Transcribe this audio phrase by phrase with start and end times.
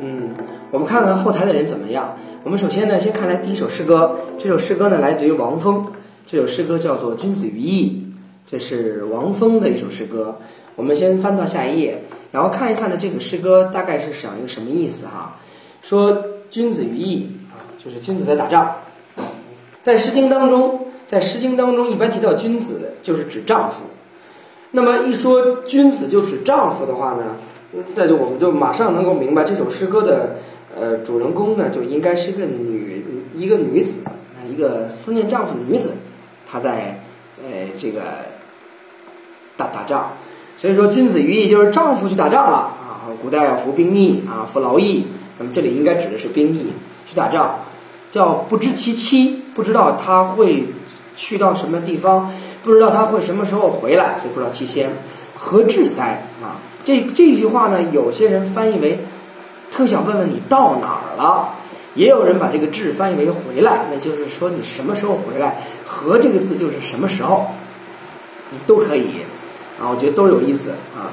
[0.00, 0.30] 嗯，
[0.70, 2.16] 我们看看后台的人怎么样。
[2.44, 5.86] 我们首先呢，先看来第一首诗歌，这首诗歌呢来自于王峰，
[6.26, 8.04] 这首诗歌叫做《君子于义》，
[8.50, 10.38] 这是王峰的一首诗歌。
[10.74, 12.02] 我们先翻到下一页，
[12.32, 15.36] 然后看一看呢，这个诗歌大概是讲一个什么意思哈？
[15.82, 18.74] 说君子于义啊，就是君子在打仗。
[19.82, 23.82] 在《诗经》当中，在《诗经》当中一般提到君子，就是指丈夫。
[24.70, 27.36] 那么一说君子就指丈夫的话呢，
[27.94, 30.36] 那就我们就马上能够明白这首诗歌的
[30.76, 33.04] 呃主人公呢，就应该是一个女
[33.34, 34.02] 一个女子，
[34.50, 35.92] 一个思念丈夫的女子，
[36.46, 37.00] 她在
[37.42, 38.00] 呃这个
[39.56, 40.12] 打打仗。
[40.56, 43.08] 所以说，君子于义就是丈夫去打仗了啊。
[43.20, 45.06] 古代要服兵役啊，服劳役。
[45.38, 46.72] 那么这里应该指的是兵役，
[47.06, 47.60] 去打仗，
[48.12, 50.66] 叫不知其妻，不知道他会
[51.16, 52.30] 去到什么地方，
[52.62, 54.90] 不知道他会什么时候回来，所以不知道其先。
[55.34, 56.60] 何至哉啊？
[56.84, 58.98] 这这句话呢，有些人翻译为
[59.70, 61.54] 特想问问你到哪儿了，
[61.94, 65.62] 也有人把这个至翻译为回来，那就是说你什么时候回来。
[65.84, 67.48] 和这个字就是什么时候，
[68.66, 69.08] 都可以。
[69.78, 71.12] 啊，我觉得都有意思啊。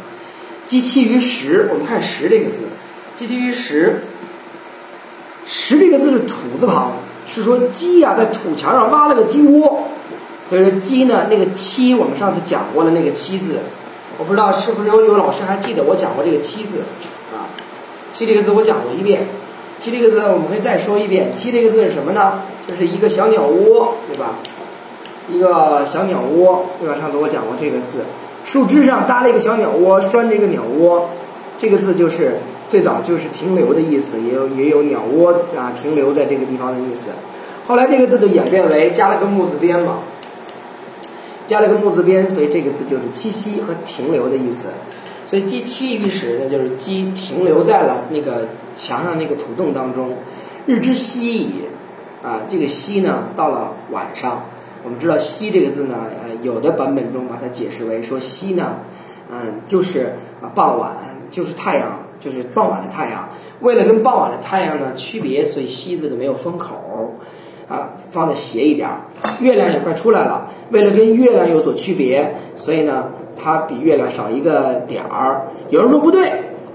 [0.66, 2.60] 积其于石，我们看“石”这个字，
[3.16, 4.04] 积其于石
[5.46, 6.94] ，“石”这个字是土字旁，
[7.26, 9.88] 是说鸡呀在土墙上挖了个鸡窝，
[10.48, 13.58] 所以说鸡呢那个“七”，我们上次讲过了那个“七”字，
[14.20, 16.80] 我不知道是不是有有老师还记得我讲过这个“七”字
[17.34, 17.48] 啊
[18.12, 19.26] ？“七”这个字我讲过一遍
[19.80, 22.42] ，“七”这个字我们可以再说一遍，“七”这个字是什么呢？
[22.68, 24.36] 就是一个小鸟窝，对吧？
[25.32, 26.96] 一个小鸟窝，对吧？
[27.00, 28.04] 上次我讲过这个字。
[28.44, 31.10] 树枝上搭了一个小鸟窝，拴着一个鸟窝，
[31.58, 37.10] 这个字就是最早就是停留的意思，也有也有鸟窝啊停留在这个地方的意思。
[37.68, 40.00] 后来这个字就演变为加了个木字边嘛，
[41.50, 44.68] 加了个木字边，所以这个字就是栖息和停留的意思。
[45.26, 50.14] 所以鸡栖于时呢，就是鸡停留在了那个墙上那个土洞当中。
[50.68, 51.54] 日之夕矣，
[52.22, 54.46] 啊，这个夕呢到了晚上。
[54.84, 58.76] 我们知道“夕”这个字呢，呃，有的版本中把它解释为说“夕”呢，
[59.30, 60.14] 嗯，就是
[60.54, 60.96] 傍晚，
[61.32, 63.28] 就是太阳，就是傍晚的太阳。
[63.60, 67.16] 为了跟傍晚的太阳呢区别，所以“夕”字的没有封口，
[67.70, 68.98] 啊，放的斜一点儿。
[69.40, 73.10] 月亮也快出来了，为了跟月亮有所区别，所以呢，
[73.42, 75.48] 它比月亮少一个点儿。
[75.70, 76.32] 有人说不对，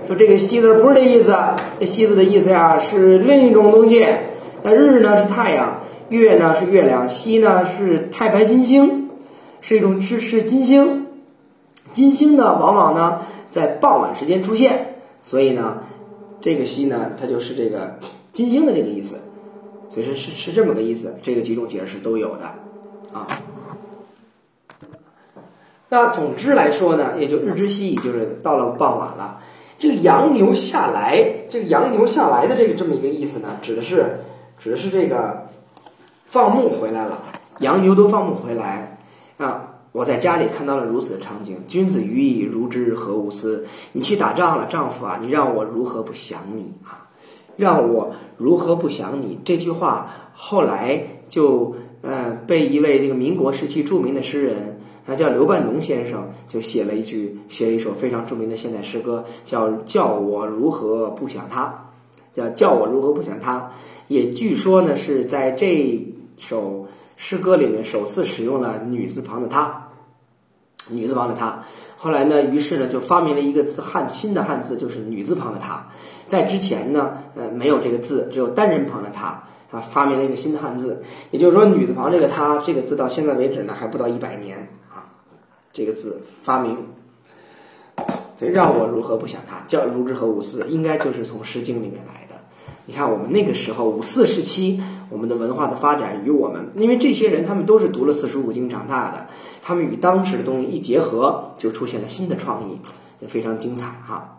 [0.07, 1.37] 说这个“西”字不是这意思，
[1.79, 4.07] 这“西”字的意思呀是另一种东西。
[4.63, 5.81] 那日呢是太阳。
[6.11, 9.09] 月呢是月亮，西呢是太白金星，
[9.63, 11.07] 是一种是是金星。
[11.95, 15.79] 金星呢往往呢在傍晚时间出现，所以呢
[16.43, 17.99] 这个西呢它就是这个
[18.35, 19.17] 金星的这个意思，
[19.95, 21.15] 所以是是这么个意思。
[21.23, 22.45] 这个几种解释都有的
[23.13, 23.29] 啊。
[25.89, 29.41] 那总之来说呢，也就日之夕，就是到了傍晚了。
[29.79, 34.19] 这个羊牛下来，这个羊牛下来的这个这么一个意思呢，指的是
[34.59, 35.45] 指的是这个。
[36.27, 37.23] 放牧回来了，
[37.61, 38.99] 羊牛都放牧回来
[39.37, 39.75] 啊！
[39.93, 41.63] 我在家里看到了如此的场景。
[41.69, 43.65] 君子于义，如之何无思？
[43.93, 47.04] 你去打仗了，丈夫啊，你让我如何不想你啊？
[47.57, 49.39] 让我如何不想你？
[49.45, 61.93] 这句话后来就嗯被一位这个民国时期著名的诗人，他叫刘半农先生，就写了一句，写了一首非常著名的现代诗歌，叫叫我如何不想他？
[62.35, 63.71] 叫叫我如何不想他？
[64.09, 66.01] 也据说呢是在这。
[66.37, 69.89] 首诗歌里面首次使用了女字旁的她，
[70.91, 71.63] 女字旁的她。
[71.97, 75.87] 后来呢，于是呢就发明了一个字汉新的汉字，就是女字旁的她。
[76.35, 81.03] 在之前呢，呃，没有这个字，只有单人旁的她啊，发明了一个新的汉字。
[81.31, 85.07] 也就是说，女字旁这个她这个字到现在为止呢，还不到一百年啊，
[85.73, 86.77] 这个字发明。
[88.37, 89.63] 所以让我如何不想他？
[89.69, 90.67] 叫如之何五四？
[90.69, 92.35] 应该就是从《诗经》里面来的。
[92.85, 99.29] 你看，我们那个时候五四时期，我们的文化的发展与我们，因为这些人他们都是读了四书五经长大的，
[99.63, 102.79] 他们与当时的东西一结合，就出现了新的创意，
[103.21, 104.34] 也非常精彩哈。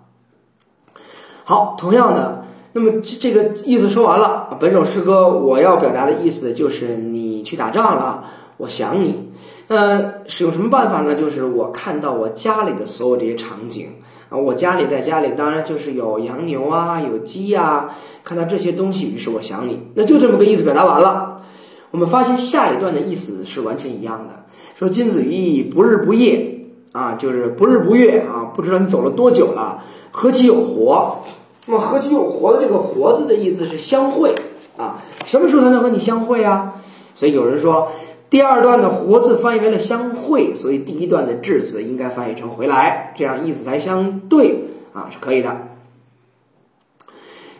[1.48, 8.26] 好，同样的，那么这这个意思说完了，本首诗歌我要表达的意思就是你去打仗了，
[8.58, 9.30] 我想你，
[9.68, 11.14] 呃，使用什么办法呢？
[11.14, 13.90] 就是我看到我家里的所有这些场景。
[14.28, 17.92] 啊，我家里在家里，当然就是有羊牛啊，有鸡呀，
[18.24, 21.44] 看到这些东西，于是我想你，那就这么个意思表达完了。
[21.92, 24.34] 我们发现下一段的意思是完全一样的，
[24.74, 26.60] 说君子于义，不日不夜
[26.92, 31.18] 啊，就是不日不月啊，不知道你走了多久了，何其有活？
[31.66, 34.34] 那么何其有活的这个“活”字的意思是相会
[34.78, 36.76] 啊，什么时候才能和你相会啊？
[37.16, 37.92] 所以有人说。
[38.28, 45.56] 第二段的“活”字翻译为了相会，所以第一段的“至”字应该翻译成回来，这样意思才相对啊，是可以的。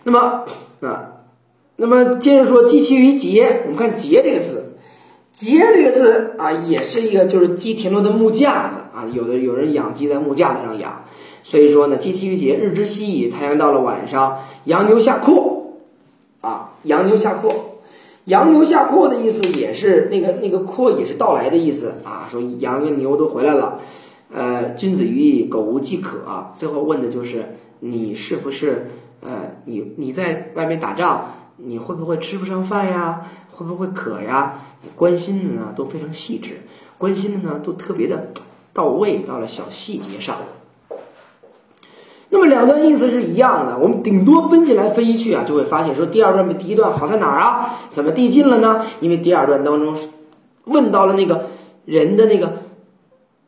[0.04, 0.44] 那么
[0.82, 1.12] 啊，
[1.78, 4.76] 那么接着说“积其于节”，我们看“节”这个字
[5.32, 11.06] ，“节”这个字啊，也是一个就是鸡田螺的木架子啊，有的有人养鸡在木架子上养，
[11.48, 15.76] 所以说呢，“积其于节”，日之西矣，太阳到了晚上，羊牛下阔
[16.42, 17.84] 啊，羊牛下阔，
[18.24, 23.80] 羊牛下阔的意思也是那个那个阔也是到来的意思啊，说羊跟牛都回来了。
[24.34, 26.18] 呃，君子于义，苟无饥渴。
[26.56, 27.46] 最后问的就是
[27.80, 28.90] 你是不是
[29.22, 33.22] 呃，你你在外面打仗，你会不会吃不上饭呀？
[33.52, 34.60] 会不会渴呀？
[34.96, 36.60] 关心的呢都非常细致，
[36.98, 38.32] 关心的呢都特别的
[38.74, 40.40] 到位，到了小细节上。
[42.36, 47.80] 那么两段意思是一样的，我们顶多分析来分析去啊，就会发现说第二段比第一段好在哪儿啊？
[47.90, 48.86] 怎么递进了呢？
[49.00, 49.96] 因为第二段当中
[50.66, 51.48] 问到了那个
[51.86, 52.52] 人的那个。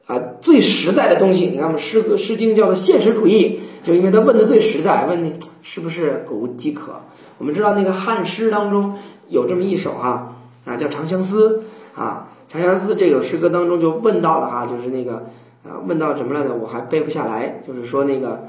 [0.06, 6.94] 啊，最实在的东西，你看我们诗歌《诗经》叫做现实主义，就因为他问的最实在，问你是不是苟无饥渴？
[7.38, 8.94] 我们知道那个汉诗当中
[9.28, 11.62] 有这么一首哈啊，叫《长相思》
[12.02, 15.26] 啊，《长相思》这首诗歌当中就问到了哈，就是那个
[15.66, 16.56] 啊，问到什么来着？
[16.56, 18.48] 我还背不下来，就是说那个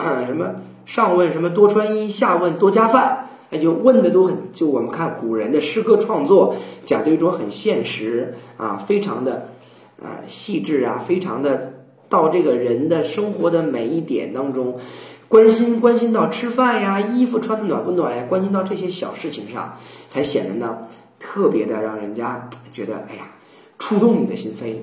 [0.26, 0.54] 什么
[0.86, 6.54] 上问什么多穿衣，下问多加饭，那，就问的都很，就我们看古人的诗歌创作
[6.84, 9.48] 讲究一种很现实啊，非常的。
[10.02, 11.74] 啊，细致啊，非常的
[12.08, 14.78] 到这个人的生活的每一点当中，
[15.28, 19.76] 关心关心到吃饭呀、衣服穿的暖不暖呀，关心到这些小事情上，
[20.08, 20.78] 才显得呢
[21.18, 23.30] 特别的让人家觉得哎呀，
[23.78, 24.76] 触动你的心扉。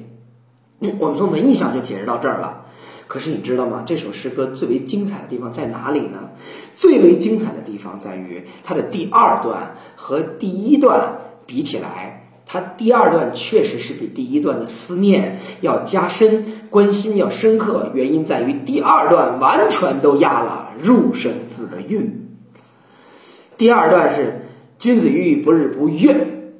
[0.99, 2.66] 我们从文艺上就解释到这儿了，
[3.07, 3.83] 可是你知道吗？
[3.85, 6.29] 这首诗歌最为精彩的地方在哪里呢？
[6.75, 12.13] 最为精彩的地方在于它的第二段和第一段比起来。
[12.49, 17.91] 它第二段确实是比第一段的思念要加深，关心要深刻。
[17.93, 22.29] 原因在于第二段完全都压了入声字的韵。
[23.57, 24.47] 第二段是
[24.79, 26.15] “君子喻不日不悦，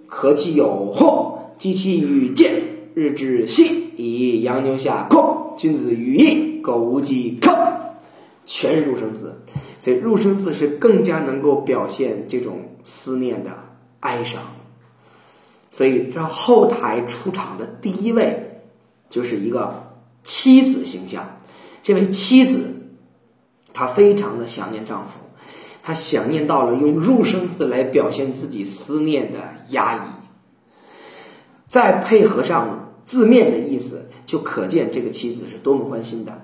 [0.08, 1.54] 何其有祸？
[1.58, 2.52] 及其与见，
[2.94, 5.47] 日之夕以羊牛下阔。
[5.58, 7.54] 君子于义，苟无饥渴。”
[8.50, 9.38] 全是入声字，
[9.78, 13.52] 所以入声字是更加能够表现这种思念的
[14.00, 14.42] 哀伤。
[15.70, 18.62] 所以，这后台出场的第一位，
[19.10, 19.84] 就是一个
[20.24, 21.28] 妻子形象。
[21.84, 22.62] 这位妻子，
[23.74, 25.20] 她非常的想念丈夫，
[25.84, 29.40] 她想念到了用入声字来表现自己思念的
[29.72, 30.00] 压抑。
[31.68, 36.42] 再配合上字面的意思，就可见这个妻子是多么关心的。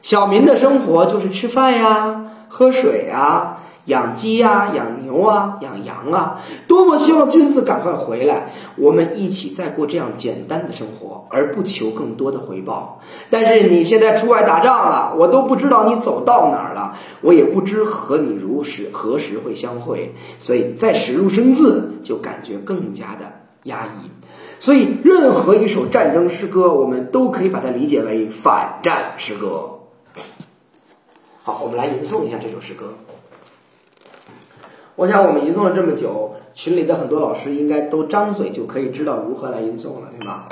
[0.00, 3.58] 小民的生活就是吃饭呀，喝水呀。
[3.86, 13.00] 养鸡呀，养牛啊，养羊啊，多么希望君子赶快回来，我们一起再过这样简单的生活，而不求更多的回报。
[13.30, 23.32] 但是你现在出外打仗了，我都不知道你走到哪儿了，我也不知和你如时何时会相会，所以再使入生字，就感觉更加的
[23.62, 24.10] 压抑。
[24.58, 29.80] 所以，任何一首战争诗歌，我们都可以把它理解为反战诗歌。
[31.42, 32.94] 好，我们来吟诵一下这首诗歌。
[34.96, 40.48] 我想我们吟诵了这么久，群里的很多老师应该都张嘴就可以知道如何来吟诵了，对吧？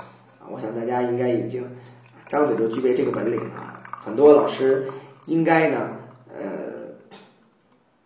[0.49, 1.65] 我想大家应该已经
[2.29, 3.81] 张嘴就具备这个本领啊。
[4.05, 4.87] 很多老师
[5.25, 5.89] 应该呢，
[6.29, 7.17] 呃，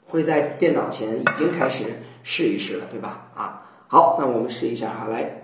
[0.07, 1.85] 会在电脑前已经开始
[2.23, 3.27] 试一试了，对吧？
[3.35, 5.43] 啊，好，那我们试一下哈，来。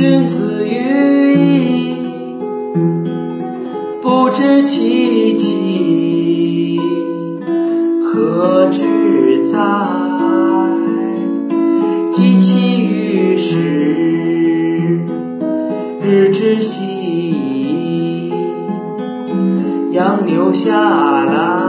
[0.00, 1.94] 君子喻矣，
[4.00, 6.80] 不知其起。
[8.02, 9.58] 何之哉？
[12.14, 15.04] 及其于时，
[16.02, 18.32] 日之夕
[19.92, 21.59] 阳牛下来。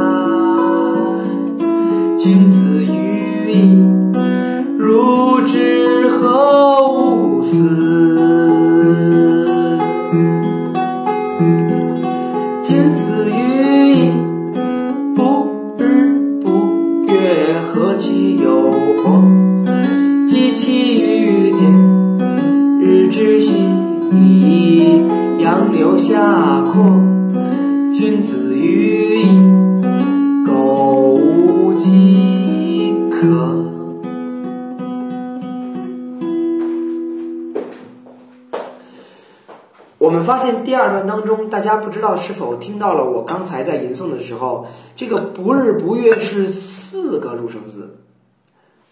[40.81, 47.99] 二段当中，大家不知道是否听到了我刚才在吟诵的时候，这个不日不月是四个入声字，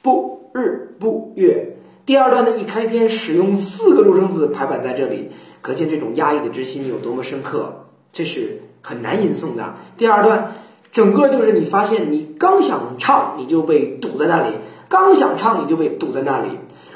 [0.03, 1.77] 不日不月。
[2.05, 5.31] 第二段的一开篇使用四个入声字排版在这里，
[5.61, 9.73] 可见这种压抑的之心有多么深刻，这是很难吟诵的。
[9.97, 10.53] 第二段
[10.91, 14.53] 整个就是你发现你刚想唱你就被堵在那里，
[14.87, 16.49] 刚想唱你就被堵在那里。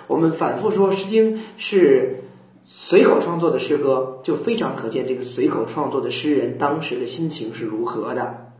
[0.06, 2.20] 我们反复说《诗经》是。
[2.66, 8.54] 随口创作的诗歌，就非常可见这个随口创作的诗人当时的心情是如何的。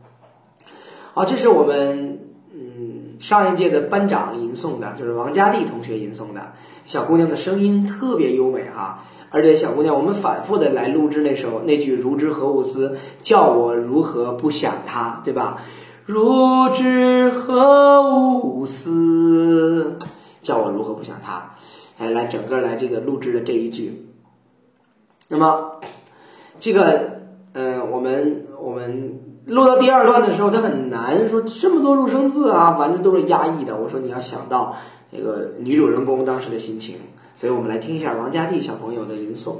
[1.14, 2.20] 好，这是我们
[2.52, 6.52] 嗯上一届的班长吟诵的，就是王佳丽同学吟诵的。
[6.86, 15.62] 小姑娘的声音特别优美哈，而且小姑娘，我们反复的来录制那首那句“如之何无思”，叫我如何不想他，对吧？
[16.04, 18.02] 如之何
[18.40, 19.96] 无思，
[20.42, 21.53] 叫我如何不想他。
[21.98, 24.06] 哎，来整个来这个录制的这一句，
[25.28, 25.80] 那么
[26.58, 27.20] 这个
[27.52, 33.76] 呃，我们我们录到第二段的时候，他很难说这么多入声字啊，反正都是压抑的。
[33.76, 34.76] 我说你要想到
[35.12, 36.96] 这个女主人公当时的心情，
[37.34, 39.56] 所以我们来听一下王佳丽小朋友的吟诵。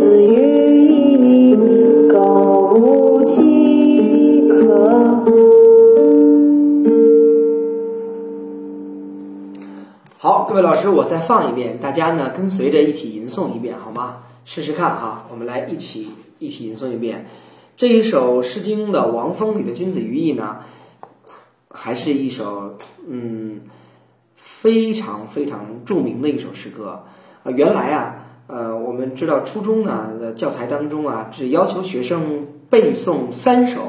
[0.00, 1.56] 子语矣，
[2.10, 4.64] 苟无饥渴。
[10.16, 14.22] 好，各位老师，我再放一遍，大家呢跟随着一起吟诵一遍，好吗？
[14.46, 17.26] 试试看哈，我们来一起一起吟诵一遍
[17.76, 20.60] 这一首《诗经》的《王风》里的《君子于义》呢，
[21.68, 23.60] 还是一首嗯
[24.34, 27.04] 非常非常著名的一首诗歌
[27.42, 28.19] 啊、原来啊，
[28.52, 33.80] 呃，我们知道初中呢的教材当中啊，只要求学生背诵三首《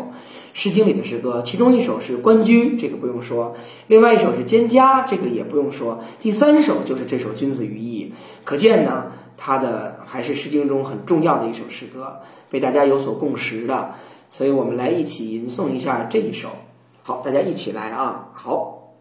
[0.54, 3.54] 诗经》里的诗歌，其中一首是《关雎》，这个不用说；
[3.88, 8.12] 另外一首是《蒹葭》，这个也不用说；第三首就是这首《君子于义》。
[8.44, 13.96] 可见呢，它的还是《诗经》中很重要的一首诗歌，被大家有所共识的。
[14.30, 16.50] 所以我们来一起吟诵一下这一首。
[17.04, 18.30] 好，大家一起来啊！
[18.34, 18.94] 好，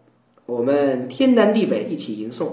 [0.45, 2.47] 我们天南地北一起吟诵。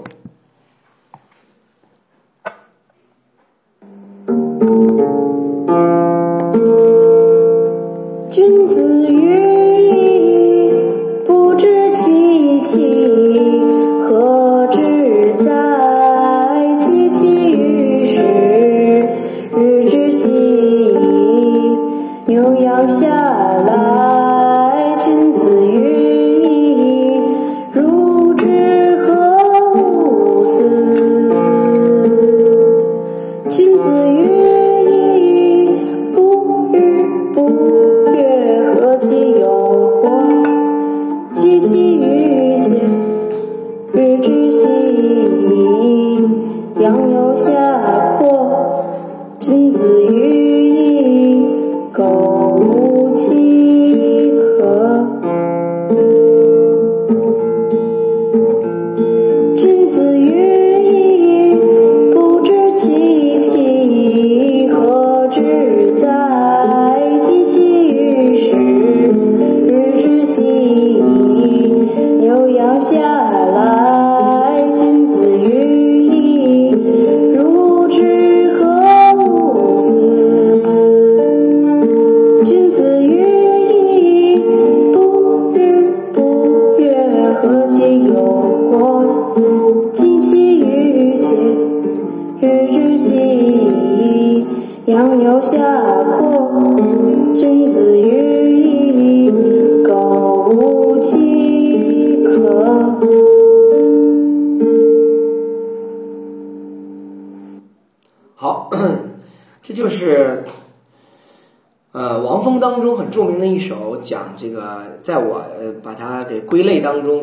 [8.31, 9.28] 君子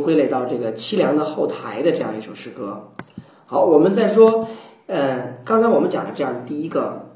[0.06, 2.92] 归类到这个凄凉的后台的这样一首诗歌。
[3.44, 4.46] 好，我们再说，
[4.86, 7.10] 呃，刚才我们讲的这样第一个，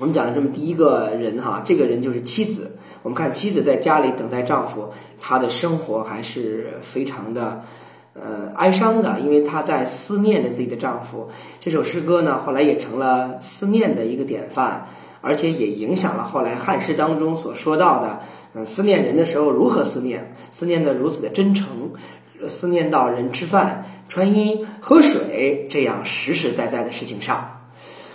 [0.00, 2.76] 我们讲了这么第一个人哈，这个人就是妻子。
[3.04, 4.88] 我们看妻子在家里等待丈夫，
[5.20, 7.62] 她的生活还是非常的。
[8.18, 11.28] 呃，哀伤的，因为她在思念着自己的丈夫。
[11.60, 14.84] 这首诗歌呢，后来也成了思念的一个典范，
[15.20, 18.18] 而且也影响了后来汉诗当中所说到的，
[18.64, 21.92] 思念人的时候如何思念，思念的如此的真诚，
[22.48, 27.68] 思念到人吃饭、穿衣、喝水这样实实在在的事情上。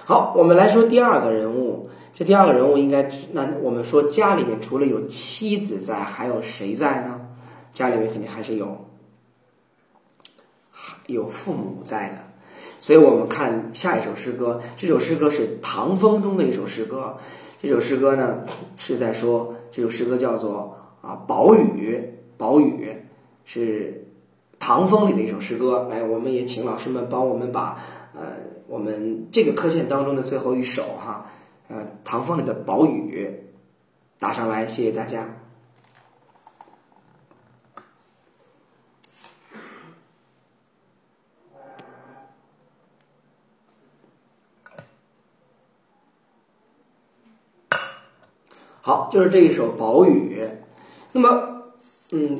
[0.05, 1.89] 好，我们来说第二个人物。
[2.13, 7.19] 这第二个人物应该，那我们说家里面除了有妻子在，还有谁在呢？
[7.73, 8.85] 家里面肯定还是有。
[11.07, 12.17] 有父母在的，
[12.79, 14.61] 所以我们看下一首诗歌。
[14.77, 17.17] 这首诗歌是唐风中的一首诗歌。
[17.61, 18.39] 这首诗歌呢
[18.77, 21.97] 是在说，这首诗歌叫做啊《宝雨》，
[22.37, 22.93] 宝雨
[23.45, 24.05] 是
[24.59, 25.87] 唐风里的一首诗歌。
[25.89, 27.79] 来，我们也请老师们帮我们把
[28.13, 28.21] 呃
[28.67, 31.25] 我们这个课件当中的最后一首哈，
[31.69, 33.27] 呃唐风里的《宝雨》
[34.19, 35.40] 打上来，谢谢大家。
[48.81, 50.41] 好，就是这一首《宝雨》。
[51.11, 51.29] 那么，
[52.11, 52.37] 嗯，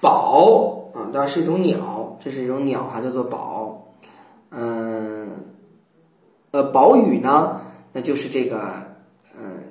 [0.00, 3.92] 宝啊，当然是一种鸟，这是一种鸟，哈，叫做宝。
[4.50, 5.28] 嗯，
[6.52, 7.60] 呃，宝羽呢，
[7.92, 8.60] 那就是这个，
[9.36, 9.62] 嗯，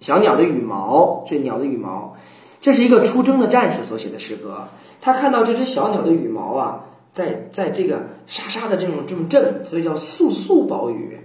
[0.00, 2.14] 小鸟的羽毛，这鸟的羽毛，
[2.60, 4.68] 这是一个出征的战士所写的诗歌。
[5.00, 11.18] 他看到这只小鸟的羽毛啊，在在这个沙沙的这种这么震，所以叫簌簌宝羽。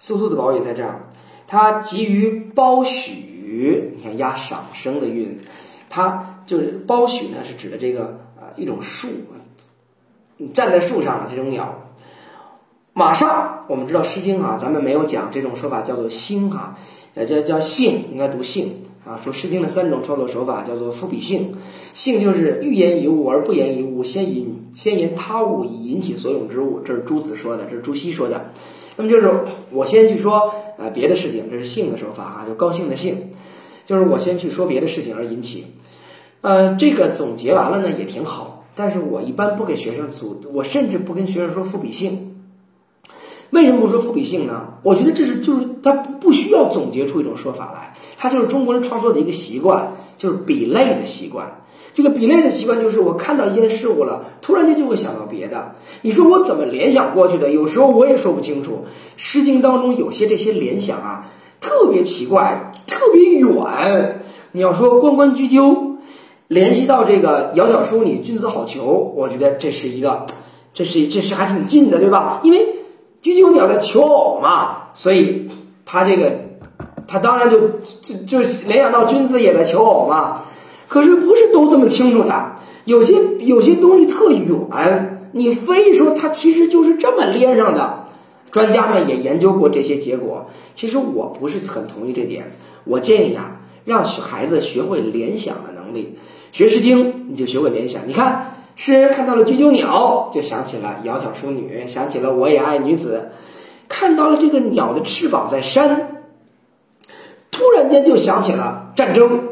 [0.00, 1.00] 簌簌的宝羽在这样，
[1.46, 3.29] 它急于褒许，
[3.96, 5.38] 你看压赏声的韵，
[5.88, 9.08] 它就是褒许呢，是指的这个呃一种树，
[10.54, 11.86] 站在树上的这种鸟。
[12.92, 16.76] 马上，我们知道《诗经》啊，咱们没有讲这种说法叫做兴哈，
[17.14, 19.16] 呃叫叫兴，应该读兴啊。
[19.22, 21.54] 说《诗经》的三种创作手法叫做赋比兴，
[21.94, 28.52] 兴就是欲言一物而不言一物，先引先言他物以引起所咏之物，这是朱子说的，这是朱熹说的。
[29.00, 29.30] 那么就是
[29.70, 33.16] 我先去说呃别的事情，这是性的手法哈，就高兴的兴，
[33.86, 35.64] 就是我先去说别的事情而引起。
[36.42, 42.36] 呃，这个总结完了呢也挺好，但是我一般不给学生组，我甚至不跟学生说赋比兴。
[43.50, 44.74] 为什么不说赋比兴呢？
[44.82, 51.59] 我觉得这是就是他不不需要总结出一种说法来，它就是中国人创作的一个习惯，就是比类的习惯。
[51.92, 55.72] 这个比类的习惯就是我看到一件事物了，突然间就会想到别的。
[56.02, 57.50] 你说我怎么联想过去的？
[57.50, 58.72] 有时候我也说不清楚。
[59.16, 61.28] 《诗经》当中有些这些联想啊，
[61.60, 64.22] 特别奇怪，特别远。
[64.52, 65.98] 你要说关关雎鸠，
[66.48, 68.82] 联系到这个窈窕淑女，君子好逑，
[69.14, 70.24] 我觉得这是一个，
[70.72, 72.40] 这是这是还挺近的，对吧？
[72.44, 72.66] 因为
[73.22, 75.48] 雎鸠鸟在求偶嘛，所以
[75.84, 76.32] 它这个，
[77.06, 77.60] 它当然就
[78.00, 80.42] 就就联想到君子也在求偶嘛。
[80.90, 88.08] 可是不是都这么清楚的，有些有些东西特远，你非说它其实就是这么连上的。
[88.50, 92.50] 专家们也研究过这些结果，其实我不是很同意这点。
[92.82, 96.18] 我建议啊，让孩子学会联想的能力。
[96.50, 98.02] 学《诗经》，你就学会联想。
[98.08, 103.30] 你看，诗人看到了雎鸠鸟，就想起了窈窕淑女，想起了我也爱女子。
[103.88, 106.24] 看到了这个鸟的翅膀在扇，
[107.52, 109.49] 突然间就想起了战争。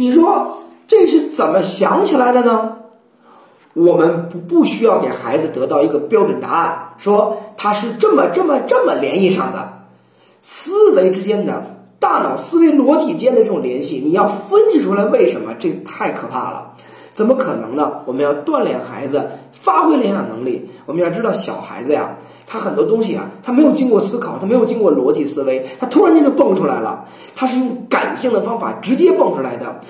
[0.00, 2.76] 你说这是怎么想起来的呢？
[3.74, 9.80] 我们不不需要给孩子得到一个标准答案，说它是这么这么这么联系上的，
[10.40, 15.52] 思维之间的大脑思维逻辑间的这种联系，你要分析出来为什么？
[15.58, 16.74] 这太可怕了，
[17.12, 18.02] 怎么可能呢？
[18.06, 20.70] 我们要锻炼孩子发挥联想能力。
[20.86, 27.06] 我们要知道，小孩子呀，他很多东西啊，他没有经过思考，他没有经过逻辑思维，他突然间就蹦出来了，
[27.36, 29.80] 他是用感性的方法直接蹦出来的。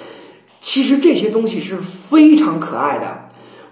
[0.60, 3.06] 其实这些东西是非常可爱的。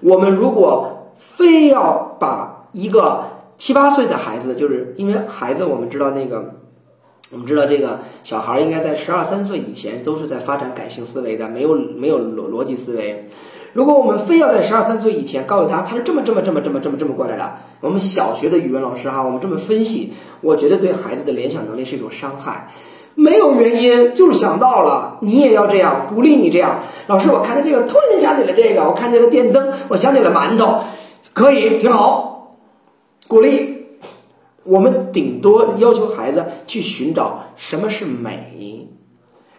[0.01, 3.25] 我们如果非要把一个
[3.59, 6.55] 七八岁的孩子，就是因为孩子，我们知道那个，
[7.33, 13.29] 我们知道这个小孩应该在十二三岁以前都是在发展感性思维的，没有没有逻逻辑思维。
[13.77, 22.69] 如果我们非要在十二三岁以前告诉他他是这么这么这么这么这么这么过来的，我们小学的语文老师哈，我们这么分析，我觉得对孩子的联想能力是一种伤害。
[23.15, 26.81] 没有原因，就是想到了，你也要这样，鼓励你这样。
[27.07, 30.79] 老师，我看见这个，突然想起了这个，我看见了电灯，我想起了馒头，
[31.35, 32.57] 可以，挺好，
[33.29, 33.89] 鼓励。
[34.65, 38.89] 我们顶多要求孩子去寻找什么是美，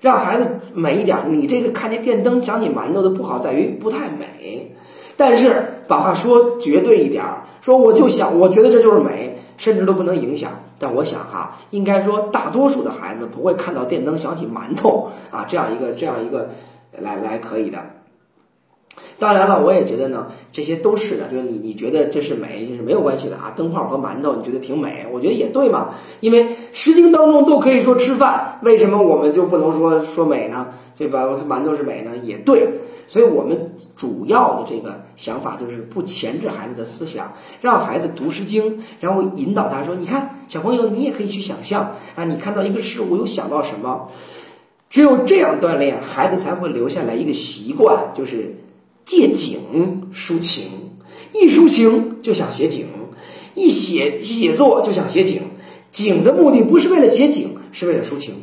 [0.01, 1.17] 让孩子美一点。
[1.29, 4.71] 你这个看见电灯想起馒头的不好在于不太美，
[5.15, 7.23] 但是把话说绝对一点，
[7.61, 10.51] 说我就想，我觉得这就是美，甚至都不能影响。
[10.79, 16.49] 但我想哈，应该说大多数的孩子不会看到电灯想起馒头啊，这样一个这样一个
[16.99, 17.79] 来来可以的。
[19.19, 23.53] 当然了，我也觉得呢，这些都是的，就是你你觉得这是美，就是没有关系的啊。
[23.55, 30.67] 灯泡和馒头你觉得挺美，我觉得也对嘛，因为《诗经》当中都可以说吃饭，为什么我们就不能说说美呢？
[30.97, 31.27] 对吧？
[31.47, 32.67] 馒头是美呢，也对。
[33.09, 37.31] 所以我们主要的这个想法就是不钳制孩子的思想，
[37.61, 44.09] 让孩子读《诗经》，然后引导他说：“你看，小朋友，你也可以去想象啊，你看到一个事物，又想到什么？
[44.89, 48.53] 只有这样锻炼，孩子才会留下来一个习惯，就是
[49.07, 49.57] 借景
[50.13, 50.65] 抒情。
[51.33, 52.85] 一抒情就想写景，
[53.55, 55.41] 一写写作就想写景。
[55.89, 58.35] 景的目的不是为了写景，是为了抒情。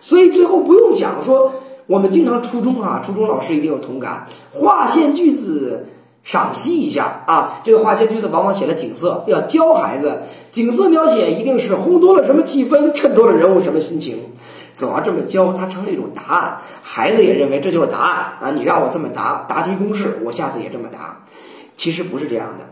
[0.00, 1.52] 所以最后不用讲说。”
[1.88, 4.26] 我们经常初中啊，初中老师一定有同感。
[4.52, 5.86] 划线句子
[6.22, 14.18] 赏析一下啊，这个划线句子往往写了景色，要教孩子景色描写一定是烘托了什么气氛，衬托了人物什么心情，
[14.78, 18.50] 总要这么教，它成了一种答案，孩子也认为这就是答案啊。
[18.52, 21.24] 你让我这么答，答题公式，我下次也这么答。
[21.76, 22.64] 其实不是这样的。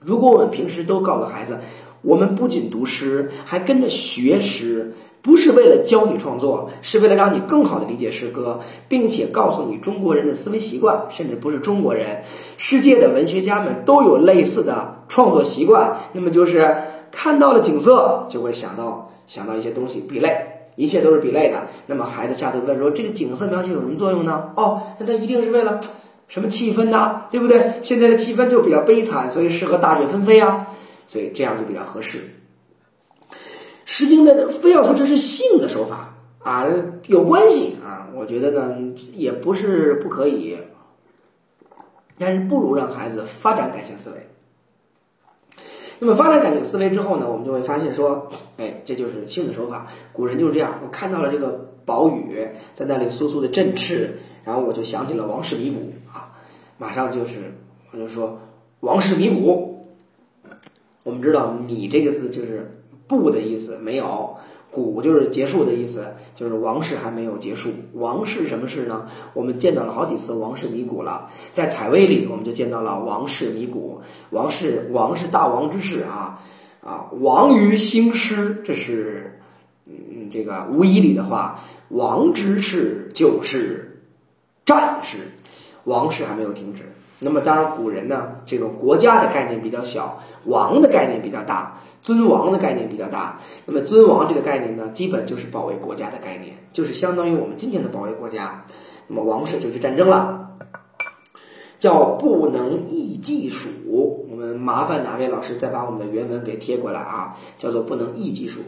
[0.00, 1.60] 如果我们平时都告诉孩子，
[2.02, 4.92] 我们不仅读诗，还跟着学诗。
[5.20, 12.22] 不是为了教你创作，是为了让你更好的理解诗歌，并且告诉你中国人的思维习惯，甚至不是中国人，
[12.56, 15.96] 世界的文学家们都有类似的创作习惯。
[16.12, 16.74] 那么就是
[17.10, 21.66] 看到了景色，就会想到想到一些东西，比类，一切都是比类的。
[21.86, 24.52] 那么孩子下次问说，这个景色描写有什么作用呢？
[24.56, 25.80] 哦，那它一定是为了
[26.28, 27.24] 什么气氛呢？
[27.32, 27.72] 对不对？
[27.82, 30.68] 现在的气氛就比较悲惨，所以适合大雪纷飞啊，
[31.08, 32.18] 所以这样就比较合适。
[33.84, 36.64] 《诗经》的非要说这是性的手法啊，
[37.06, 38.76] 有关系啊，我觉得呢
[39.14, 40.56] 也不是不可以，
[42.16, 44.27] 但是不如让孩子发展感性思维。
[45.98, 49.86] 那么发展感情思维之后呢，我们就会发现说，哎，这就是性的手法。
[50.12, 56.36] 古人就是这样，我看到了这个宝雨在那里簌簌的振翅，然后我就想起了王氏迷谷啊，
[56.78, 57.54] 马上就是
[57.92, 58.38] 我就说
[58.80, 59.86] 王氏迷谷。
[61.04, 62.74] 我们知道“米”这个字就是。
[63.08, 64.36] 不的意思没有，
[64.70, 67.70] 古就是结束的意思，就是王室还没有结束。
[67.94, 69.08] 王室什么事呢？
[69.32, 74.00] 我们见到了好几次王室迷谷了，在采薇里我们就见到了王室迷谷。
[74.30, 76.40] 王室王是大王之势啊
[76.84, 79.40] 啊，王于兴师，这是
[79.86, 81.58] 嗯这个无疑里的话。
[81.88, 84.02] 王之事就是
[84.66, 85.16] 战士，
[85.84, 86.82] 王室还没有停止。
[87.18, 91.80] 那么当然，古人呢，这个国家的概念比较小，王的概念比较大。
[92.08, 93.38] 尊王的概念比较大。
[93.66, 98.64] 那么尊王这个概念呢，基本就是保卫国家的概念，就是相当于我们今天的保卫国家。
[99.08, 100.56] 那么王室就是战争了，
[101.78, 103.68] 叫不能易技属。
[103.86, 107.36] 我们麻烦哪位老师再把我们的原文给贴过来啊？
[107.58, 108.62] 叫做不能易技属。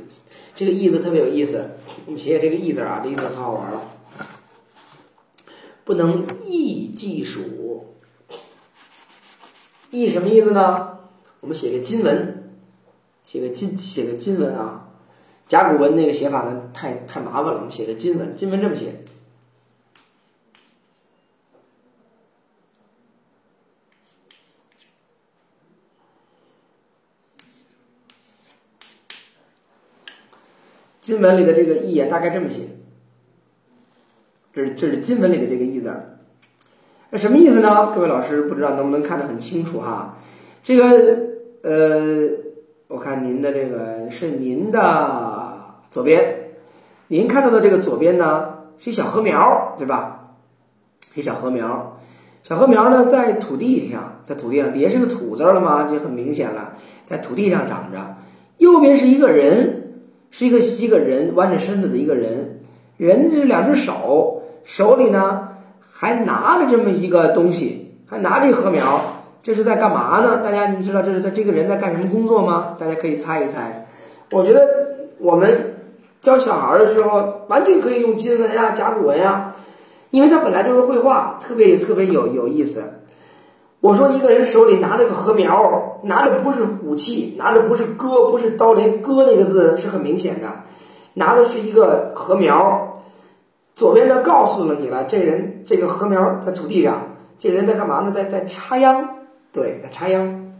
[0.55, 1.71] 这个“易”字特别有意思，
[2.05, 3.81] 我们写写这个“易”字啊，这个字可好玩了。
[5.85, 7.87] 不能易技属，
[9.91, 10.99] 易什么意思呢？
[11.41, 12.40] 我们写个金文，
[13.31, 14.89] 写个金，写个金文啊。
[15.47, 18.35] 甲骨文那个写法呢，太太麻烦了，我们写个金文。
[18.35, 19.05] 金文这么写。
[31.01, 32.63] 金文里的这个“意”啊，大概这么写。
[34.53, 36.19] 这是这是金文里的这个“意”字儿，
[37.11, 37.93] 那什么意思呢？
[37.95, 40.19] 各位老师不知道能不能看得很清楚哈？
[40.65, 41.29] 这个
[41.63, 42.50] 呃，
[42.91, 46.51] 我看您的这个是您的左边，
[47.07, 48.49] 您看到的这个左边呢
[48.79, 50.33] 是一小禾苗，对吧？
[51.15, 52.01] 一小禾苗，
[52.43, 55.85] 小禾苗呢在土地上，在土地上底下是个土字了吗？
[55.85, 56.73] 就很明显了，
[57.05, 58.17] 在土地上长着。
[58.59, 59.93] 右边是一个人，
[60.33, 62.63] 是一个一个人弯着身子的一个人，
[62.97, 64.43] 人这两只手。
[64.65, 65.51] 手里呢
[65.89, 70.39] 还拿着这么一个东西，还拿着一禾苗，这是在干嘛呢？
[70.45, 72.77] 大家你知道这是在这个人在干什么工作吗？
[72.79, 73.87] 大家可以猜一猜。
[74.33, 74.69] 我觉得
[75.19, 75.77] 我们
[76.21, 79.55] 教小孩的时候，完全可以用金文呀、甲骨文呀，
[80.11, 82.83] 因为他本来就是绘画，特别特别有有意思。
[83.81, 90.49] 我说一个人手里拿着个禾苗，拿着不是武器，拿着不是戈，不是刀，连戈那个字是很明显的，
[91.15, 93.03] 拿的是一个禾苗。
[93.75, 97.07] 左边的告诉了你了，这人这个禾苗在土地上，
[97.39, 98.11] 这人在干嘛呢？
[98.11, 99.09] 在在插秧，
[99.53, 100.53] 对，在插秧，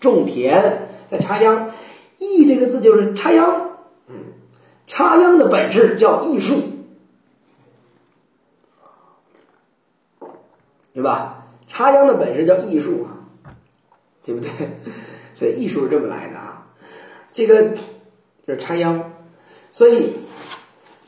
[0.00, 1.70] 种田，在插秧。
[2.18, 3.78] 艺这个字就是插秧，
[4.08, 4.14] 嗯，
[4.86, 6.62] 插秧的本事叫艺术，
[10.94, 11.46] 对吧？
[11.66, 13.28] 插秧的本事叫艺术啊，
[14.24, 14.50] 对不对？
[15.34, 16.68] 所以艺术是这么来的啊，
[17.32, 17.62] 这个
[18.46, 19.12] 就是插秧，
[19.70, 20.12] 所以。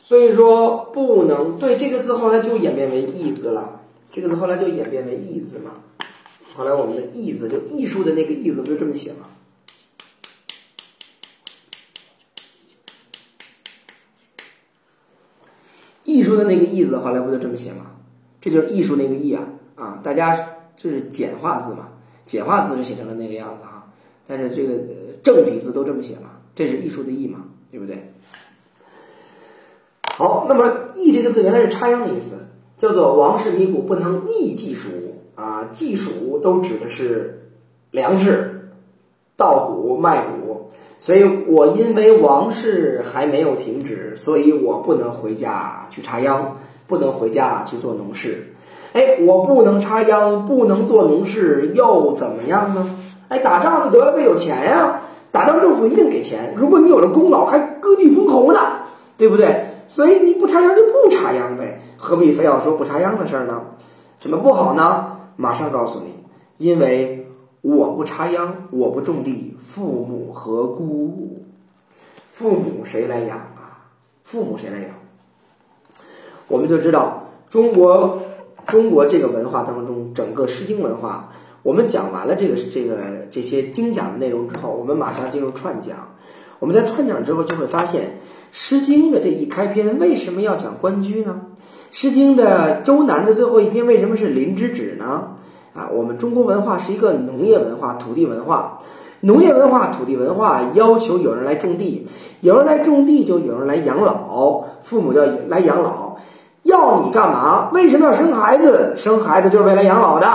[0.01, 5.69] 所以说不能对这个字后来就演变为义字了，这个字后来就演变为义字嘛。
[6.55, 9.27] 后来我们的义字就艺术的那个义字不就这么写吗？
[16.03, 17.91] 艺术的那个艺字后来不就这么写吗？
[18.41, 19.99] 这就是艺术那个艺啊啊！
[20.03, 20.35] 大家
[20.75, 21.89] 这是简化字嘛，
[22.25, 23.91] 简化字就写成了那个样子哈。
[24.25, 24.73] 但是这个
[25.23, 28.11] 正体字都这么写嘛，这是艺术的艺嘛，对不对？
[30.03, 34.87] 好，那么“艺”这个字原来是插秧的意思，叫做“王室米谷不能易技黍”
[35.39, 37.47] 啊，技黍都指的是
[37.91, 38.71] 粮食、
[39.37, 48.53] 稻谷、麦谷，所以我因为王室还没有停止，所以我不能回家去插秧，不能回家去做农事。
[48.91, 52.97] 哎，我不能插秧，不能做农事，又怎么样呢？
[53.29, 54.99] 哎，打仗就得了呗，有钱呀，
[55.31, 58.59] 打仗政府一定给钱，如果你有了功劳，还割地封侯呢，
[59.17, 59.67] 对不对？
[59.87, 63.61] 所以你不插秧就不插秧呗，何必非要说不插秧的事儿呢？
[64.19, 65.18] 怎么不好呢？
[65.41, 66.11] 马上告诉你，
[66.57, 67.25] 因为
[67.61, 71.45] 我不插秧，我不种地，父母何辜？
[72.29, 73.87] 父母谁来养啊？
[74.25, 74.89] 父母谁来养？
[76.49, 78.21] 我们就知道，中国
[78.67, 81.31] 中国这个文化当中，整个诗经文化，
[81.63, 86.15] 我们讲完了这个这个这些精讲的内容之后，我们马上进入串讲。
[86.59, 88.19] 我们在串讲之后就会发现。
[88.51, 91.39] 《诗经》的这一开篇为什么要讲关雎呢？
[91.91, 95.35] 《诗经》的周南的最后一篇为什么是林之止呢？
[95.73, 98.79] 啊，我们中国文化是一个农业文化、土地文化，
[99.21, 102.07] 农业文化、土地文化要求有人来种地，
[102.41, 106.17] 有人来种地就有人来养老，父母要来养老，
[106.63, 107.69] 要你干嘛？
[107.71, 108.93] 为什么要生孩子？
[108.97, 110.27] 生孩子就是为了养老的。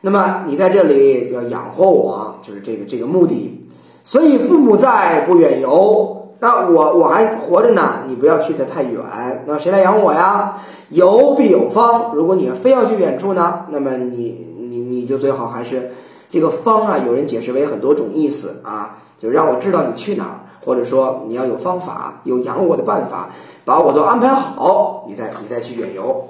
[0.00, 3.66] 那么你在这里要养活我，就是这个这个目的。
[4.02, 6.23] 所以父母在，不远游。
[6.44, 9.00] 那我我还活着呢，你不要去的太远。
[9.46, 10.58] 那谁来养我呀？
[10.90, 12.14] 有必有方。
[12.14, 15.92] 如果你非要去远处呢，那么你你你就最好还是
[16.28, 16.98] 这个方啊。
[16.98, 23.30] 有人解释为很多种意思啊，就让我知道你去哪儿，或者说你要有方法，有养我的办法，
[23.64, 26.26] 把我都安排好，你再你再去远游。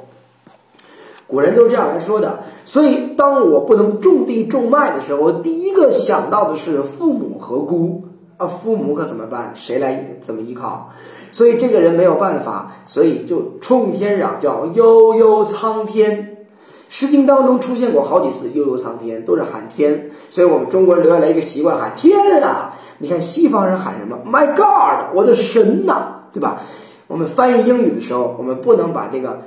[1.27, 2.45] 古人都是这样来说的。
[2.65, 8.05] 所以，当我不能种地种麦的时候，我第一个想到的是父母和姑。
[8.37, 9.53] 啊，父母可怎么办？
[9.55, 10.91] 谁来怎么依靠？
[11.31, 16.47] 所以这个人没有办法，所以就冲天嚷叫悠悠苍天。
[16.89, 20.11] 诗经当中出现过好几次悠悠苍天，都是喊天。
[20.31, 26.61] 所以我们中国人留下来一个习惯，喊天啊，你看西方人喊什么？My God，我的神呐，对吧？
[27.07, 29.43] 我们翻译英语的时候，我们不能把这个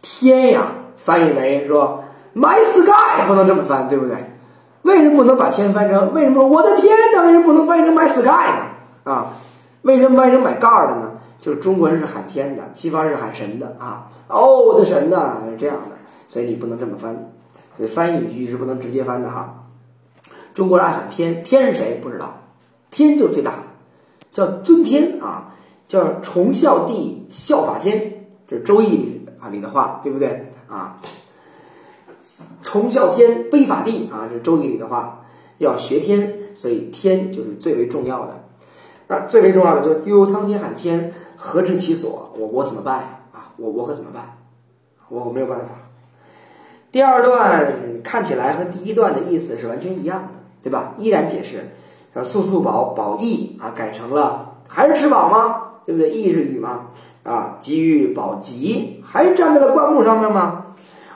[0.00, 4.16] 天呀翻译为说 My sky，不能这么翻，对不对？
[4.92, 6.12] 为什么不能把天翻成？
[6.12, 7.22] 为什么我的天呢？
[7.24, 9.10] 为什么不能翻译成 My sky 呢？
[9.10, 9.32] 啊，
[9.80, 11.12] 为什么翻译成 My God 呢？
[11.40, 14.10] 就是中国人是喊天的，西方是喊神的啊。
[14.28, 15.96] 哦，我的神呐，是这样的，
[16.28, 17.14] 所以你不能这么翻，
[17.78, 19.64] 所以翻译语句是不能直接翻的哈。
[20.52, 22.34] 中国人爱喊天，天是谁不知道？
[22.90, 23.54] 天就是最大，
[24.30, 25.54] 叫尊天啊，
[25.88, 27.98] 叫崇孝帝，效法天，
[28.46, 30.98] 这是《周易》里啊里的话，对不对啊？
[32.62, 35.24] 崇孝天，卑法地啊，这是《周易》里的话，
[35.58, 38.44] 要学天，所以天就是最为重要的。
[39.08, 42.32] 那最为重要的就是悠悠苍天喊天，何知其所？
[42.38, 42.98] 我我怎么办？
[43.32, 44.38] 啊，我我可怎么办？
[45.08, 45.66] 我没有办法。
[46.90, 50.94] 第二段看起来和第一段的意思是完全一样的，对吧？
[50.98, 51.70] 依然解释，
[52.14, 55.62] 啊，速速饱饱义啊，改成了还是吃饱吗？
[55.84, 56.10] 对不对？
[56.10, 56.86] 义是雨吗，
[57.24, 60.66] 啊，急于保吉，还是站在了灌木上面吗？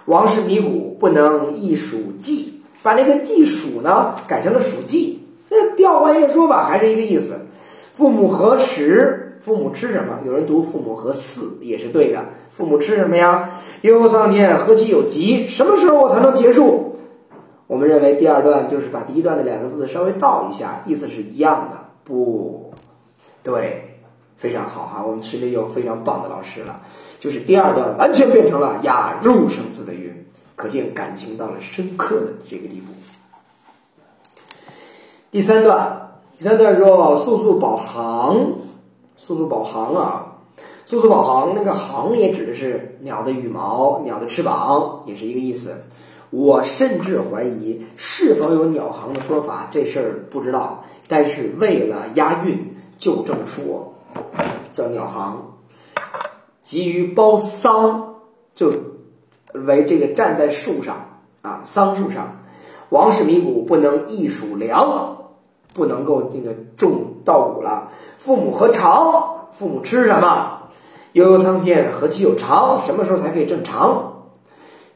[0.07, 5.19] 王氏迷谷不能易属稷，把那个稷属呢改成了属稷，
[5.51, 7.47] 这调换一个说法还是一个意思。
[7.95, 9.23] 父母何时？
[9.43, 10.19] 父母吃什么？
[10.27, 12.25] 有人读父母何嗣也是对的。
[12.51, 13.51] 父母吃什么呀？
[13.83, 15.47] 悠悠苍天，何其有极？
[15.47, 16.97] 什么时候才能结束？
[17.69, 21.77] 我们认为第二段就是把第一段的两个字稍微倒一下，意思是一样的。
[22.03, 22.73] 不
[23.45, 23.99] 对，
[24.37, 26.81] 非常好哈，我们群里有非常棒的老师了。
[27.21, 30.16] 就是第二段完全变成了雅入声字的韵，
[30.57, 32.93] 可见感情到了深刻的这个地步。
[35.31, 38.35] 第三段，第三段说速速保航，
[39.17, 40.39] 速速保航啊，
[40.87, 45.77] 速速保航，那个航也指的是鸟的羽毛、鸟的翅膀，也是一个意思。
[46.31, 50.83] 我甚至怀疑是否有鸟航的说法，这事儿不知道。
[51.07, 53.95] 但是为了押韵，就这么说，
[54.73, 55.55] 叫鸟航。
[56.63, 58.17] 急于包桑，
[58.55, 58.73] 就
[59.65, 62.41] 为这个站在树上啊，桑树上。
[62.91, 65.17] 王氏迷谷不能易属粮，
[65.75, 67.91] 不能够那个种稻谷了。
[68.19, 69.49] 父母何常？
[69.53, 70.53] 父母吃什么？
[71.13, 72.81] 悠悠苍天，何其有常？
[72.85, 74.13] 什么时候才可以正常？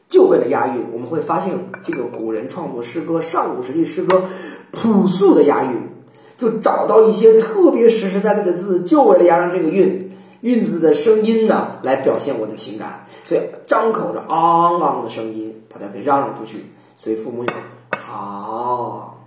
[0.07, 4.23] 就为了押韵，我们会发现这个古人创作诗歌，上古时期诗歌
[4.71, 5.89] 朴素的押韵，
[6.37, 10.11] 就找到一些特别实实在在的字，就为了押上这个韵。
[10.41, 16.65] 韵字的声音呢，来表现我的情感，所以张口着昂昂的声音，把他给嚷嚷出去。
[16.97, 17.51] 所以父母有
[17.97, 19.25] 好，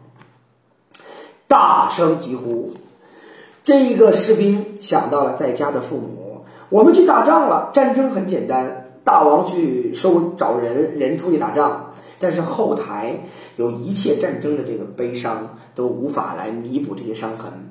[1.49, 2.73] 大声疾呼。
[3.65, 7.71] 这一个士兵想到了在家的父母，我们去打仗了。
[7.73, 11.95] 战争很简单，大王去收找人，人出去打仗。
[12.21, 13.21] 但是后台
[13.57, 17.64] 有一切战争的这个悲伤，都无法来弥补这些伤痕。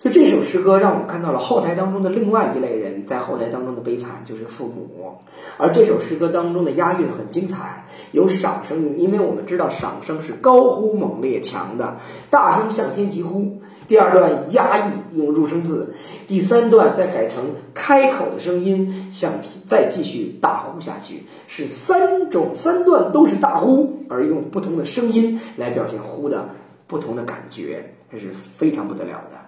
[0.00, 5.18] 所以这首诗歌让我们看到了后台当中的另外一类人在后台当中的悲惨，就是父母。
[5.56, 11.96] 而这首诗歌当中的押韵很精彩，有赏声，因为我们知道赏声是高呼猛烈强的，
[12.30, 13.60] 大声向天疾呼。
[13.88, 15.92] 第二段压抑用入声字，
[16.28, 17.42] 第三段再改成
[17.74, 26.48] 开口的声音向天，再继续大呼下去，是三种三段都是大呼，而用不同的声音来表现呼的
[26.86, 29.47] 不同的感觉，这是非常不得了的。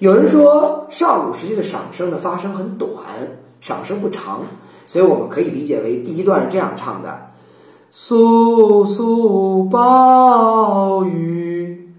[0.00, 2.90] 有人说上古时期的赏声的发声很短，
[3.60, 4.42] 赏声不长，
[4.86, 7.30] 所以我们可以理解为第一段是这样唱的：
[7.92, 11.90] 簌簌暴雨，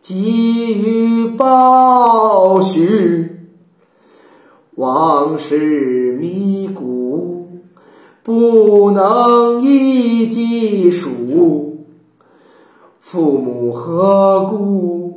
[0.00, 3.36] 急于暴雪，
[4.74, 7.48] 往事迷谷，
[8.24, 11.86] 不能一计数，
[13.00, 15.07] 父母何故？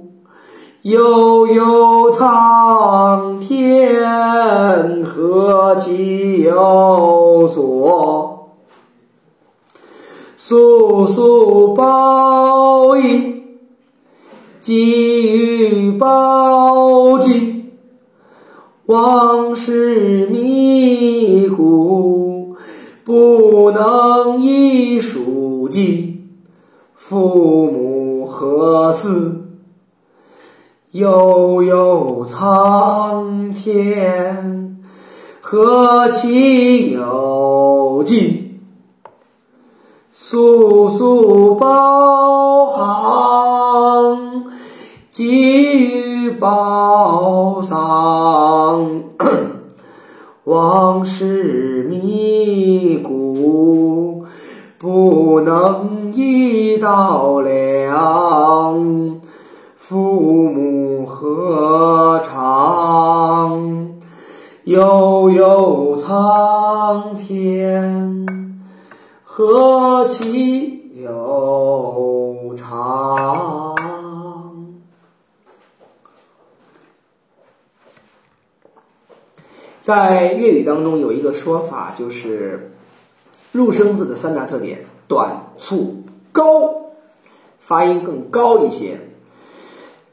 [0.84, 4.04] 悠悠苍天，
[5.04, 8.50] 何其有所？
[10.36, 13.44] 速速报应，
[14.60, 17.74] 急于报尽，
[18.88, 22.56] 往事迷谷，
[23.04, 26.28] 不能一数尽。
[26.96, 29.41] 父母何似？
[30.92, 34.78] 悠悠苍天，
[35.40, 38.60] 何其有尽？
[40.12, 44.44] 速速报航，
[45.10, 49.04] 急于报丧。
[50.44, 54.26] 往事迷古，
[54.78, 59.22] 不能一道凉。
[59.82, 59.98] 父
[60.48, 64.00] 母何长
[64.66, 68.28] 悠悠苍天
[69.24, 73.76] 何其有长。
[79.82, 82.72] 在粤语当中有一个说法就是
[83.52, 86.92] 入声字的三大特点短促高
[87.60, 89.11] 发音更高一些。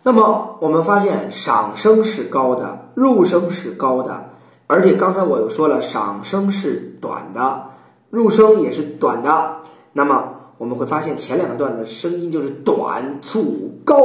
[0.09, 4.31] 那么我们发现赏声是高的，入声是高的，
[4.67, 7.67] 而且刚才我又说了，赏声是短的，
[8.09, 9.57] 入声也是短的。
[9.93, 14.01] 那么我们会发现前两段的声音就是短、促、高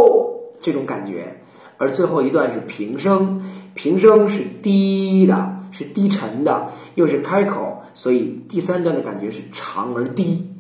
[0.60, 1.42] 这种感觉，
[1.78, 3.42] 而最后一段是平声，
[3.74, 10.53] 平声是低的，是低沉的，又是开口，所以第三段的感觉是长而低。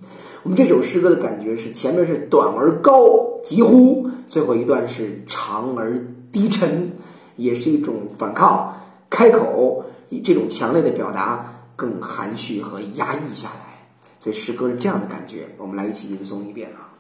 [0.43, 6.91] 我们这首诗歌的感觉是前面是短而高，急呼，最后一段是长而低沉，
[7.37, 8.75] 也是一种反抗，
[9.09, 13.87] 开口以这种强烈的表达更含蓄和压抑下来，
[14.19, 15.47] 所以诗歌是这样的感觉。
[15.57, 16.92] 我们来一起吟诵一遍啊。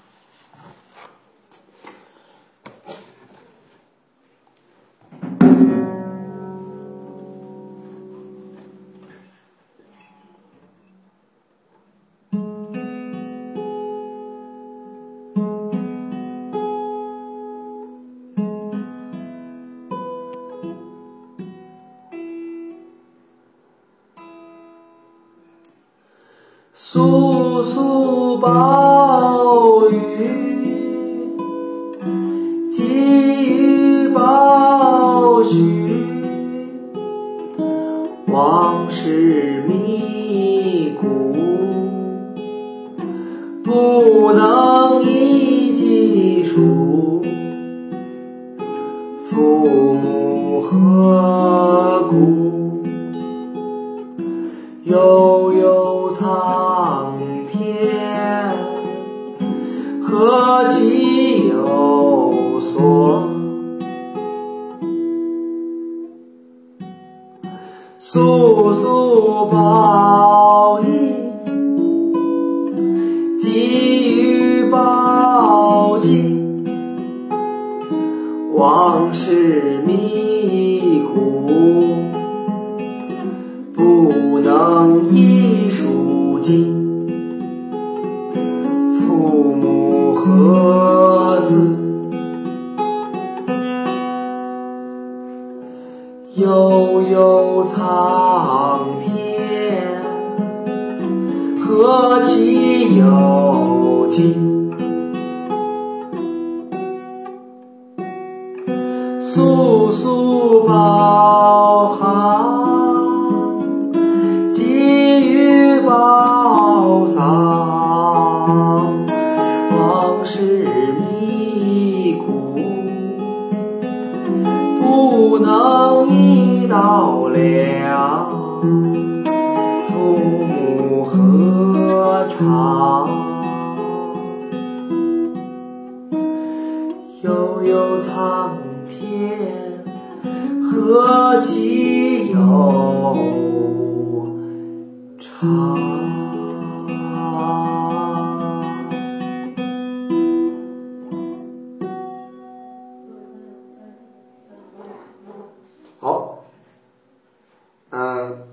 [157.95, 158.47] 嗯，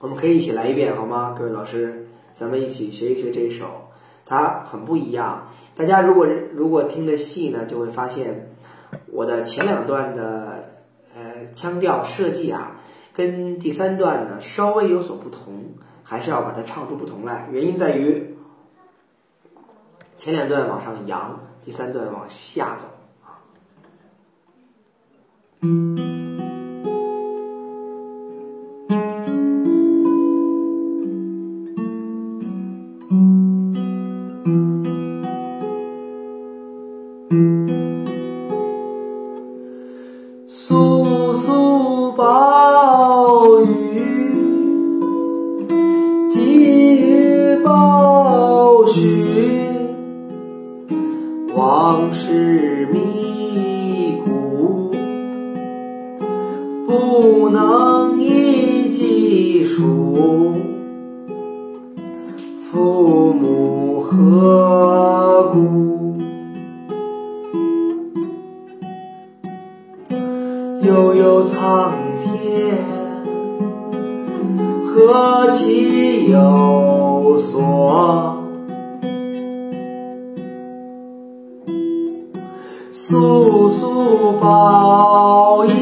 [0.00, 1.36] 我们可以一起来一遍好吗？
[1.38, 3.92] 各位老师，咱们一起学一学这一首，
[4.26, 5.46] 它很不一样。
[5.76, 8.50] 大家如果如果听得细呢，就会发现
[9.06, 10.64] 我的前两段的
[11.14, 12.80] 呃腔调设计啊，
[13.14, 17.48] 跟第三段呢稍微有所不同，还是要把它唱出不同来。
[17.52, 18.34] 原因在于
[20.18, 22.88] 前两段往上扬，第三段往下走
[23.24, 23.38] 啊。
[84.60, 85.72] 报应，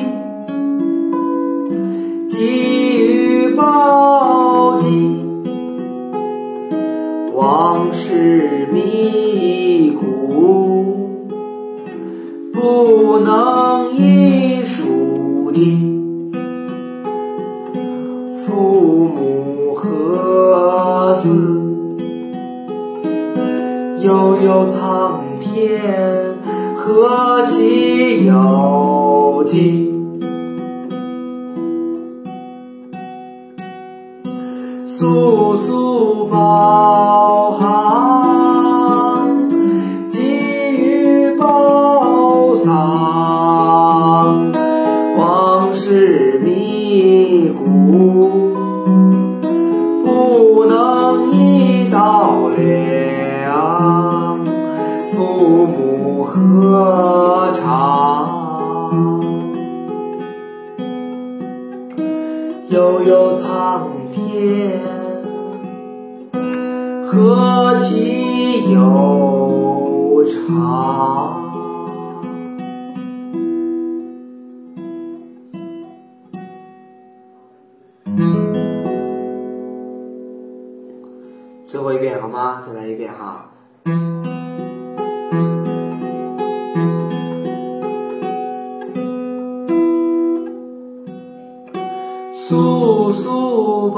[2.30, 5.42] 给予报应，
[7.34, 8.57] 往事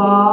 [0.00, 0.29] 速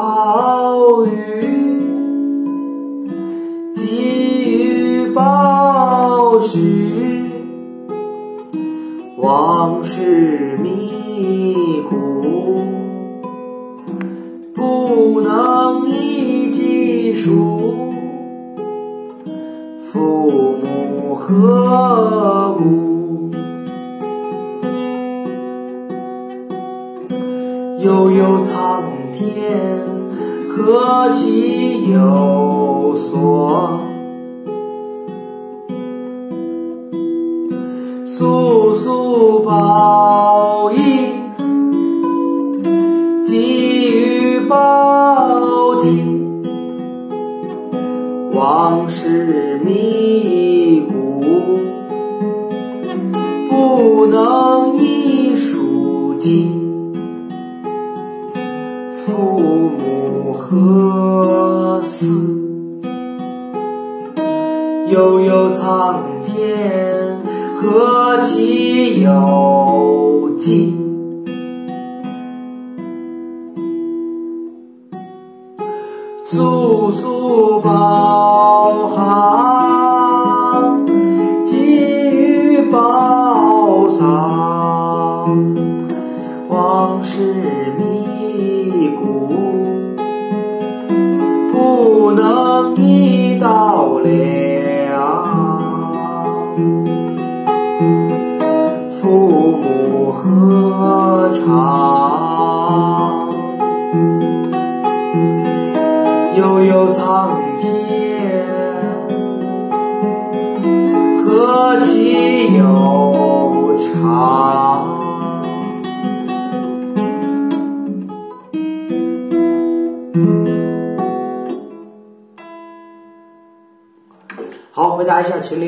[77.61, 78.36] 速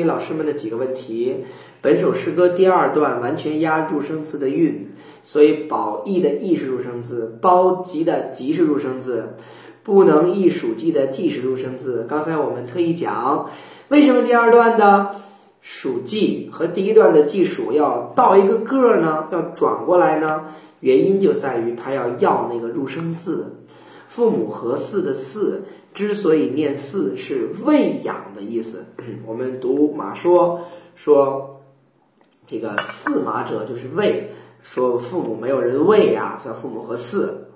[0.00, 1.44] 群里老师们的几个问题。
[1.82, 4.90] 本首诗歌第二段完全押入声字的韵，
[5.22, 9.36] 所以保义的义是入声字，包吉的吉是入声字，
[9.82, 12.06] 不能一数记的记是入声字。
[12.08, 13.50] 刚才我们特意讲，
[13.88, 15.14] 为什么第二段的
[15.60, 19.28] 数记和第一段的记数要倒一个个呢？
[19.32, 20.44] 要转过来呢？
[20.80, 23.56] 原因就在于它要要那个入声字。
[24.08, 25.62] 父母何似的似，
[25.92, 28.86] 之所以念似，是喂养的意思。
[29.26, 30.60] 我们读马说
[30.94, 31.60] 说
[32.46, 34.30] 这个饲马者就是喂，
[34.62, 37.48] 说父母没有人喂呀、叫父母何似。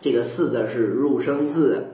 [0.00, 1.92] 这个四字是入声字，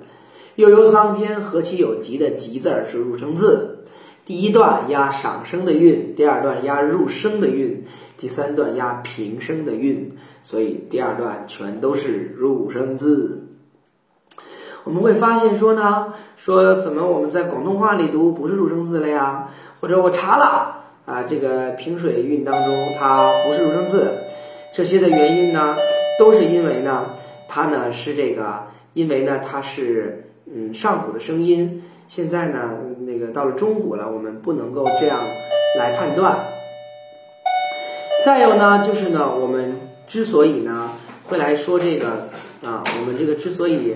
[0.56, 3.84] 悠悠桑天何其有极的极字是入声字。
[4.26, 7.84] 第一段押上声的韵，第二段押入声的韵，
[8.16, 13.46] 第三段押平声的韵，所以第二段全都是入声字。
[14.84, 19.48] 我们会发现说呢，说怎么我们在广东话里读不是入声字了呀？
[19.80, 20.76] 或者我查了
[21.06, 24.18] 啊，这个平水韵当中它不是入声字，
[24.74, 25.76] 这些的原因呢，
[26.18, 27.06] 都是因为呢，
[27.48, 32.70] 它呢是这个，因为呢它是嗯上古的声音，现在呢
[33.06, 35.20] 那个到了中古了，我们不能够这样
[35.78, 36.38] 来判断。
[38.24, 40.90] 再有呢，就是呢，我们之所以呢
[41.24, 42.28] 会来说这个
[42.62, 43.94] 啊，我们这个之所以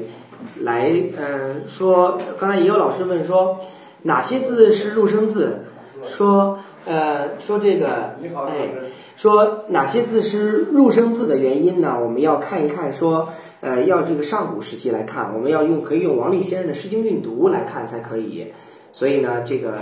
[0.61, 3.61] 来呃说，刚才也有老师问说
[4.03, 5.61] 哪些字是入声字，
[6.07, 8.17] 说呃说这个
[8.49, 8.69] 哎
[9.17, 11.99] 说哪些字是入声字的原因呢？
[12.03, 13.29] 我们要看一看说
[13.61, 18.53] 呃要这个上古时期来看，我们要用可以用王立先生的《诗经韵读》来看才可以。
[18.93, 19.73] 所以呢，这个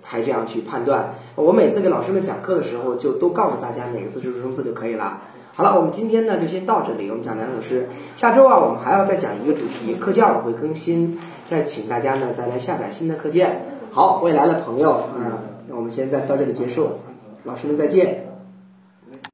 [0.00, 1.12] 才这样去判断。
[1.34, 5.22] 我每次给老师们讲课的时候，就都告诉大家哪个字是入声字就可以了。
[5.52, 7.86] 好了，我们今天呢就先到这里，我们讲两首诗。
[8.14, 13.60] 下周啊，我们还要再讲一个主题，课件我会更新，再请大家呢再来下载新的课件。
[13.90, 15.32] 好，未来的朋友，嗯，
[15.68, 16.88] 那我们现在到这里结束，
[17.44, 18.29] 老师们再见。